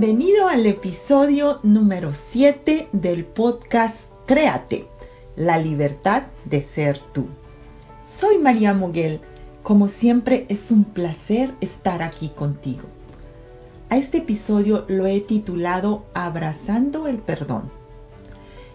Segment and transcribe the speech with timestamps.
[0.00, 4.86] Bienvenido al episodio número 7 del podcast Créate,
[5.34, 7.26] la libertad de ser tú.
[8.04, 9.20] Soy María Moguel
[9.64, 12.84] como siempre es un placer estar aquí contigo.
[13.90, 17.68] A este episodio lo he titulado Abrazando el perdón.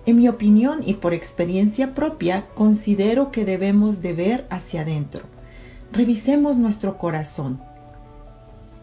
[0.05, 5.21] En mi opinión y por experiencia propia, considero que debemos de ver hacia adentro.
[5.93, 7.61] Revisemos nuestro corazón.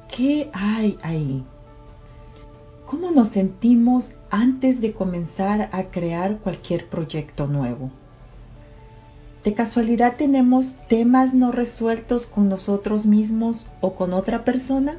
[0.09, 1.45] ¿Qué hay ahí?
[2.91, 7.93] ¿Cómo nos sentimos antes de comenzar a crear cualquier proyecto nuevo?
[9.45, 14.97] ¿De casualidad tenemos temas no resueltos con nosotros mismos o con otra persona?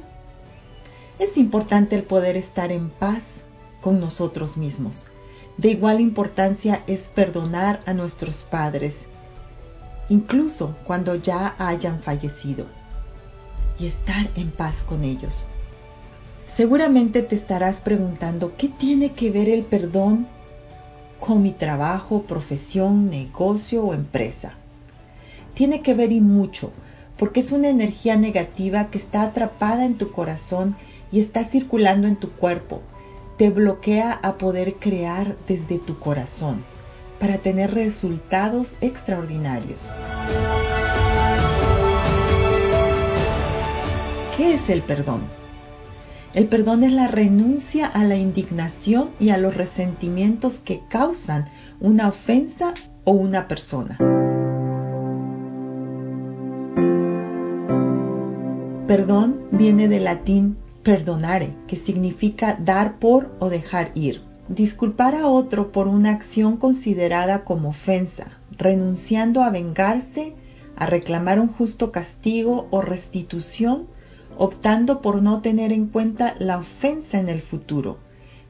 [1.18, 3.42] Es importante el poder estar en paz
[3.82, 5.04] con nosotros mismos.
[5.58, 9.04] De igual importancia es perdonar a nuestros padres,
[10.08, 12.64] incluso cuando ya hayan fallecido,
[13.78, 15.44] y estar en paz con ellos.
[16.54, 20.26] Seguramente te estarás preguntando, ¿qué tiene que ver el perdón
[21.24, 24.54] con mi trabajo, profesión, negocio o empresa.
[25.54, 26.72] Tiene que ver y mucho,
[27.16, 30.74] porque es una energía negativa que está atrapada en tu corazón
[31.12, 32.80] y está circulando en tu cuerpo.
[33.38, 36.64] Te bloquea a poder crear desde tu corazón
[37.20, 39.78] para tener resultados extraordinarios.
[44.36, 45.20] ¿Qué es el perdón?
[46.34, 52.08] El perdón es la renuncia a la indignación y a los resentimientos que causan una
[52.08, 52.72] ofensa
[53.04, 53.98] o una persona.
[58.86, 64.22] Perdón viene del latín perdonare, que significa dar por o dejar ir.
[64.48, 70.34] Disculpar a otro por una acción considerada como ofensa, renunciando a vengarse,
[70.76, 73.86] a reclamar un justo castigo o restitución
[74.38, 77.98] optando por no tener en cuenta la ofensa en el futuro,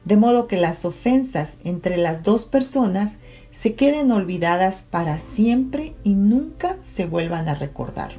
[0.05, 3.17] de modo que las ofensas entre las dos personas
[3.51, 8.11] se queden olvidadas para siempre y nunca se vuelvan a recordar.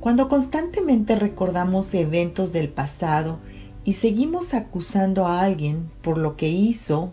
[0.00, 3.38] Cuando constantemente recordamos eventos del pasado
[3.84, 7.12] y seguimos acusando a alguien por lo que hizo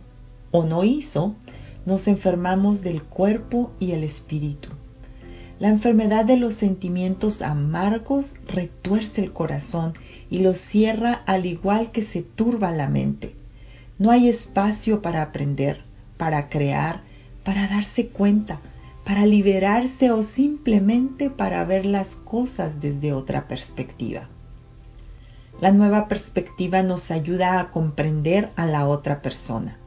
[0.51, 1.35] o no hizo,
[1.85, 4.69] nos enfermamos del cuerpo y el espíritu.
[5.59, 9.93] La enfermedad de los sentimientos amargos retuerce el corazón
[10.29, 13.35] y lo cierra al igual que se turba la mente.
[13.97, 15.81] No hay espacio para aprender,
[16.15, 17.01] para crear,
[17.43, 18.61] para darse cuenta,
[19.03, 24.29] para liberarse o simplemente para ver las cosas desde otra perspectiva.
[25.59, 29.77] La nueva perspectiva nos ayuda a comprender a la otra persona.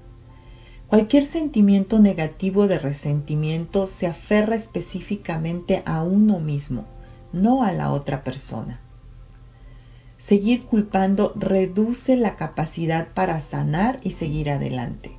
[0.93, 6.85] Cualquier sentimiento negativo de resentimiento se aferra específicamente a uno mismo,
[7.33, 8.79] no a la otra persona.
[10.19, 15.13] Seguir culpando reduce la capacidad para sanar y seguir adelante.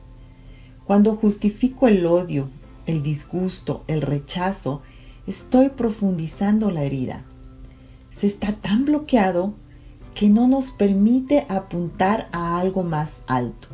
[0.86, 2.51] Cuando justifico el odio,
[2.86, 4.83] el disgusto, el rechazo,
[5.25, 7.24] estoy profundizando la herida.
[8.12, 9.56] Se está tan bloqueado
[10.13, 13.69] que no nos permite apuntar a algo más alto.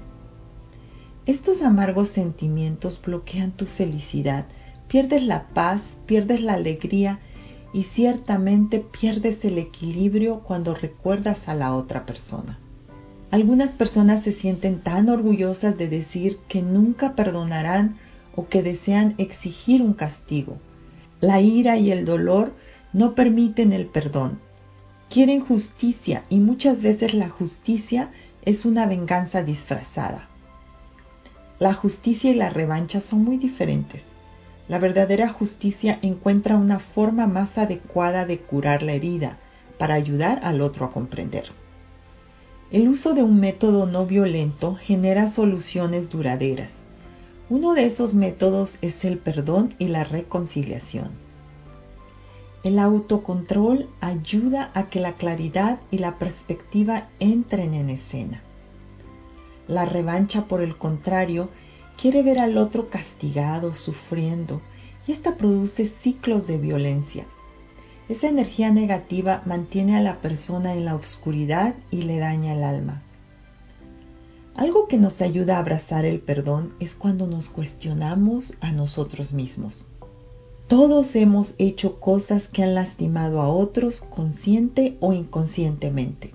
[1.30, 4.48] Estos amargos sentimientos bloquean tu felicidad,
[4.88, 7.20] pierdes la paz, pierdes la alegría
[7.72, 12.58] y ciertamente pierdes el equilibrio cuando recuerdas a la otra persona.
[13.30, 17.98] Algunas personas se sienten tan orgullosas de decir que nunca perdonarán
[18.36, 20.58] o que desean exigir un castigo.
[21.22, 22.54] La ira y el dolor
[22.92, 24.40] no permiten el perdón.
[25.12, 28.10] Quieren justicia y muchas veces la justicia
[28.46, 30.28] es una venganza disfrazada.
[31.60, 34.06] La justicia y la revancha son muy diferentes.
[34.70, 39.38] La verdadera justicia encuentra una forma más adecuada de curar la herida
[39.78, 41.52] para ayudar al otro a comprender.
[42.72, 46.82] El uso de un método no violento genera soluciones duraderas.
[47.50, 51.10] Uno de esos métodos es el perdón y la reconciliación.
[52.64, 58.44] El autocontrol ayuda a que la claridad y la perspectiva entren en escena.
[59.70, 61.50] La revancha, por el contrario,
[61.96, 64.62] quiere ver al otro castigado, sufriendo,
[65.06, 67.26] y esta produce ciclos de violencia.
[68.10, 73.04] Esa energía negativa mantiene a la persona en la oscuridad y le daña el alma.
[74.56, 79.86] Algo que nos ayuda a abrazar el perdón es cuando nos cuestionamos a nosotros mismos.
[80.68, 86.34] Todos hemos hecho cosas que han lastimado a otros consciente o inconscientemente.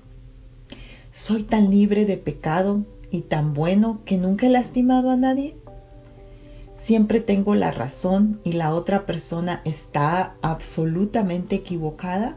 [1.10, 5.56] ¿Soy tan libre de pecado y tan bueno que nunca he lastimado a nadie?
[6.76, 12.36] ¿Siempre tengo la razón y la otra persona está absolutamente equivocada?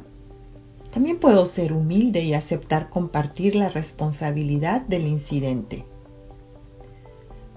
[0.94, 5.84] También puedo ser humilde y aceptar compartir la responsabilidad del incidente.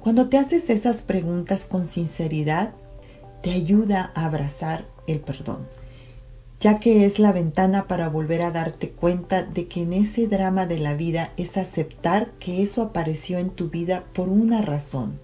[0.00, 2.72] Cuando te haces esas preguntas con sinceridad,
[3.42, 5.68] te ayuda a abrazar el perdón,
[6.60, 10.66] ya que es la ventana para volver a darte cuenta de que en ese drama
[10.66, 15.18] de la vida es aceptar que eso apareció en tu vida por una razón.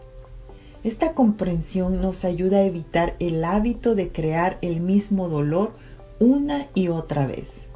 [0.82, 5.74] Esta comprensión nos ayuda a evitar el hábito de crear el mismo dolor
[6.18, 7.66] una y otra vez.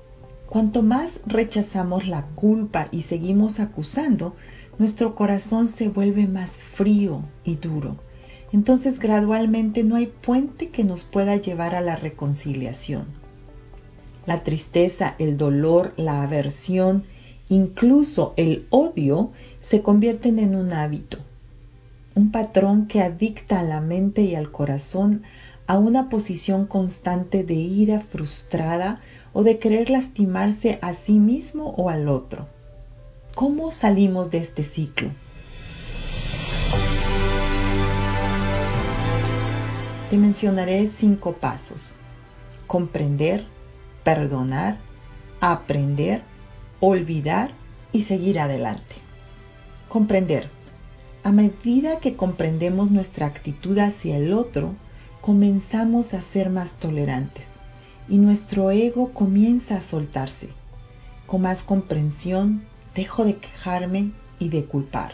[0.49, 4.35] Cuanto más rechazamos la culpa y seguimos acusando,
[4.79, 7.99] nuestro corazón se vuelve más frío y duro
[8.53, 13.20] entonces gradualmente no hay puente que nos pueda llevar a la reconciliación.
[14.27, 17.05] La tristeza, el dolor, la aversión,
[17.49, 19.31] incluso el odio
[19.63, 21.19] se convierten en un hábito,
[22.15, 25.23] un patrón que adicta a la mente y al corazón
[25.67, 29.01] a una posición constante de ira frustrada
[29.33, 32.47] o de querer lastimarse a sí mismo o al otro.
[33.35, 35.11] ¿Cómo salimos de este ciclo?
[40.11, 41.93] te mencionaré cinco pasos.
[42.67, 43.45] Comprender,
[44.05, 44.79] perdonar,
[45.41, 46.23] aprender,
[46.81, 47.53] olvidar
[47.93, 48.97] y seguir adelante.
[49.89, 50.49] Comprender.
[51.23, 54.75] A medida que comprendemos nuestra actitud hacia el otro,
[55.21, 57.49] comenzamos a ser más tolerantes
[58.09, 60.49] y nuestro ego comienza a soltarse.
[61.27, 62.65] Con más comprensión,
[62.95, 65.13] dejo de quejarme y de culpar.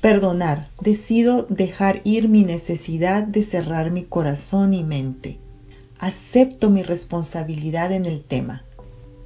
[0.00, 0.68] Perdonar.
[0.80, 5.38] Decido dejar ir mi necesidad de cerrar mi corazón y mente.
[5.98, 8.64] Acepto mi responsabilidad en el tema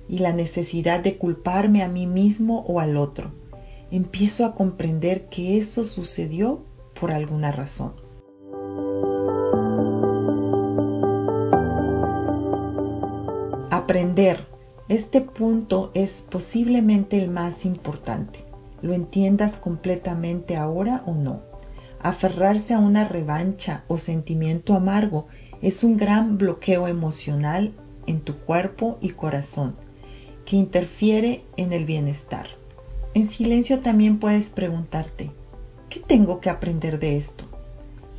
[0.09, 3.31] y la necesidad de culparme a mí mismo o al otro.
[3.93, 6.65] Empiezo a comprender que eso sucedió
[6.99, 7.93] por alguna razón.
[13.71, 14.53] Aprender.
[14.89, 18.54] Este punto es posiblemente el más importante
[18.85, 21.41] lo entiendas completamente ahora o no.
[22.01, 25.27] Aferrarse a una revancha o sentimiento amargo
[25.63, 27.73] es un gran bloqueo emocional
[28.07, 29.75] en tu cuerpo y corazón
[30.45, 32.47] que interfiere en el bienestar.
[33.15, 35.31] En silencio también puedes preguntarte,
[35.89, 37.47] ¿qué tengo que aprender de esto?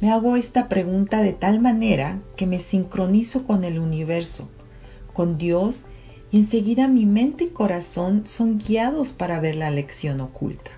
[0.01, 4.49] Me hago esta pregunta de tal manera que me sincronizo con el universo,
[5.13, 5.85] con Dios
[6.37, 10.71] enseguida mi mente y corazón son guiados para ver la lección oculta.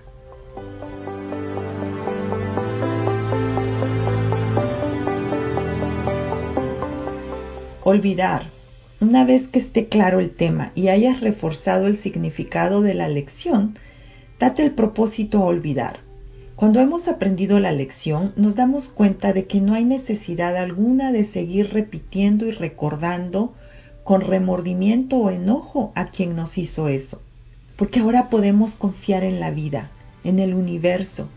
[7.82, 8.42] Olvidar.
[9.00, 13.76] Una vez que esté claro el tema y hayas reforzado el significado de la lección,
[14.38, 16.00] date el propósito a olvidar.
[16.54, 21.24] Cuando hemos aprendido la lección, nos damos cuenta de que no hay necesidad alguna de
[21.24, 23.54] seguir repitiendo y recordando
[24.08, 27.20] con remordimiento o enojo a quien nos hizo eso.
[27.76, 29.90] Porque ahora podemos confiar en la vida,
[30.24, 31.28] en el universo.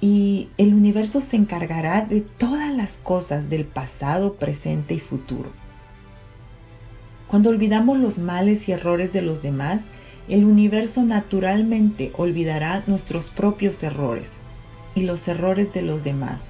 [0.00, 5.50] Y el universo se encargará de todas las cosas del pasado, presente y futuro.
[7.26, 9.86] Cuando olvidamos los males y errores de los demás,
[10.28, 14.34] el universo naturalmente olvidará nuestros propios errores
[14.94, 16.49] y los errores de los demás.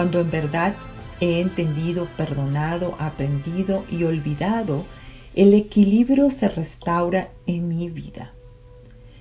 [0.00, 0.76] cuando en verdad
[1.20, 4.86] he entendido, perdonado, aprendido y olvidado,
[5.34, 8.32] el equilibrio se restaura en mi vida.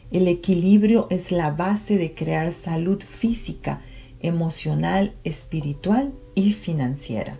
[0.09, 3.81] El equilibrio es la base de crear salud física,
[4.21, 7.37] emocional, espiritual y financiera.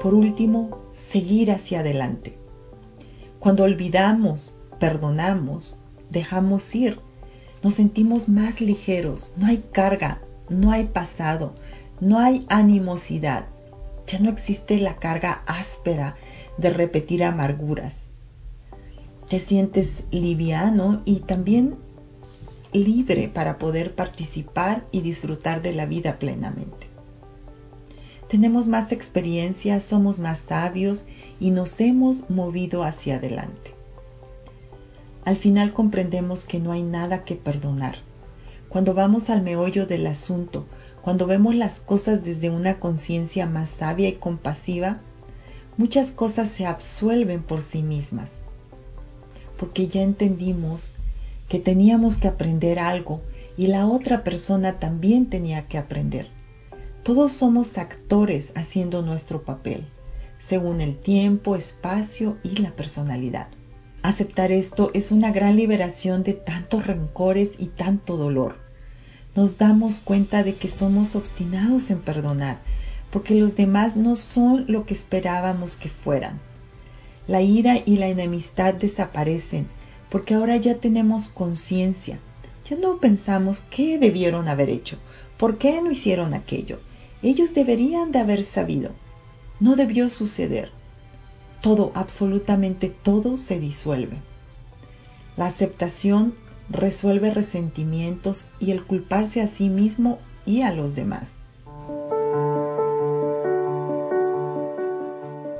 [0.00, 2.38] Por último, seguir hacia adelante.
[3.40, 7.00] Cuando olvidamos, perdonamos, dejamos ir
[7.62, 11.54] nos sentimos más ligeros, no hay carga, no hay pasado,
[12.00, 13.46] no hay animosidad,
[14.06, 16.16] ya no existe la carga áspera
[16.56, 18.08] de repetir amarguras.
[19.28, 21.76] Te sientes liviano y también
[22.72, 26.88] libre para poder participar y disfrutar de la vida plenamente.
[28.28, 31.06] Tenemos más experiencia, somos más sabios
[31.40, 33.74] y nos hemos movido hacia adelante.
[35.24, 37.96] Al final comprendemos que no hay nada que perdonar.
[38.68, 40.66] Cuando vamos al meollo del asunto,
[41.02, 45.00] cuando vemos las cosas desde una conciencia más sabia y compasiva,
[45.76, 48.30] muchas cosas se absuelven por sí mismas,
[49.58, 50.94] porque ya entendimos
[51.48, 53.20] que teníamos que aprender algo
[53.56, 56.28] y la otra persona también tenía que aprender.
[57.02, 59.86] Todos somos actores haciendo nuestro papel,
[60.38, 63.48] según el tiempo, espacio y la personalidad.
[64.02, 68.56] Aceptar esto es una gran liberación de tantos rencores y tanto dolor.
[69.36, 72.60] Nos damos cuenta de que somos obstinados en perdonar,
[73.10, 76.40] porque los demás no son lo que esperábamos que fueran.
[77.26, 79.68] La ira y la enemistad desaparecen
[80.10, 82.18] porque ahora ya tenemos conciencia.
[82.68, 84.98] Ya no pensamos qué debieron haber hecho,
[85.38, 86.80] por qué no hicieron aquello.
[87.22, 88.90] Ellos deberían de haber sabido.
[89.60, 90.70] No debió suceder.
[91.60, 94.16] Todo, absolutamente todo se disuelve.
[95.36, 96.34] La aceptación
[96.70, 101.40] resuelve resentimientos y el culparse a sí mismo y a los demás.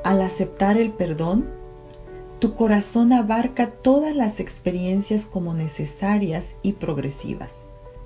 [0.04, 1.46] Al aceptar el perdón,
[2.38, 7.52] tu corazón abarca todas las experiencias como necesarias y progresivas.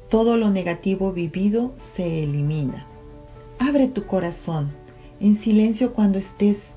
[0.09, 2.87] Todo lo negativo vivido se elimina.
[3.61, 4.73] Abre tu corazón
[5.21, 6.74] en silencio cuando estés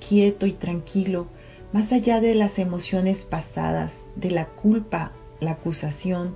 [0.00, 1.28] quieto y tranquilo,
[1.72, 6.34] más allá de las emociones pasadas, de la culpa, la acusación,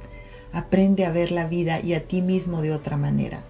[0.52, 3.42] aprende a ver la vida y a ti mismo de otra manera.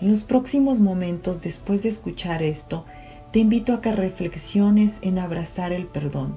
[0.00, 2.84] En los próximos momentos después de escuchar esto,
[3.32, 6.36] te invito a que reflexiones en abrazar el perdón.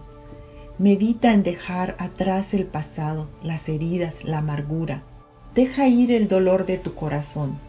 [0.80, 5.04] Medita en dejar atrás el pasado, las heridas, la amargura.
[5.54, 7.60] Deja ir el dolor de tu corazón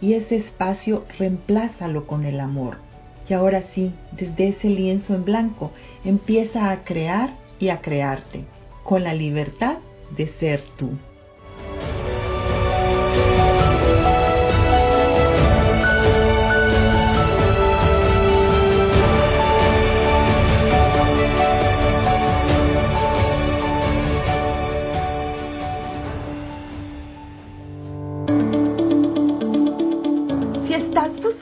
[0.00, 2.78] y ese espacio reemplázalo con el amor.
[3.28, 5.70] Y ahora sí, desde ese lienzo en blanco,
[6.04, 8.44] empieza a crear y a crearte,
[8.82, 9.78] con la libertad
[10.16, 10.90] de ser tú.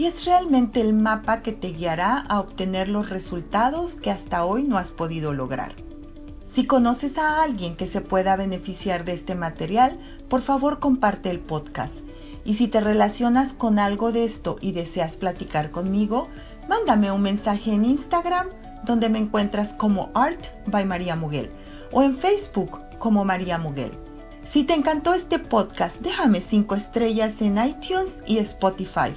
[0.00, 4.62] y es realmente el mapa que te guiará a obtener los resultados que hasta hoy
[4.62, 5.74] no has podido lograr.
[6.46, 11.38] Si conoces a alguien que se pueda beneficiar de este material, por favor comparte el
[11.38, 11.92] podcast.
[12.46, 16.28] Y si te relacionas con algo de esto y deseas platicar conmigo,
[16.66, 18.46] mándame un mensaje en Instagram
[18.86, 21.50] donde me encuentras como Art by María Muguel
[21.92, 23.92] o en Facebook como María Muguel.
[24.46, 29.12] Si te encantó este podcast, déjame 5 estrellas en iTunes y Spotify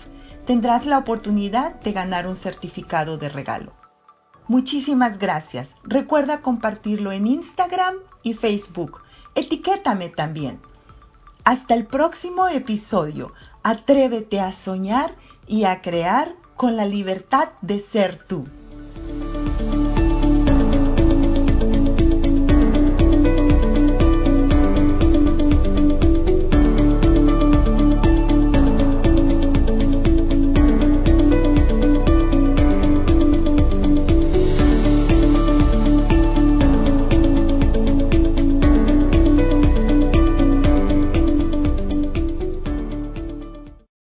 [0.46, 3.74] tendrás la oportunidad de ganar un certificado de regalo.
[4.48, 5.74] Muchísimas gracias.
[5.84, 9.02] Recuerda compartirlo en Instagram y Facebook.
[9.36, 10.60] Etiquétame también.
[11.46, 13.32] Hasta el próximo episodio.
[13.64, 15.16] Atrévete a soñar
[15.48, 18.46] y a crear con la libertad de ser tú.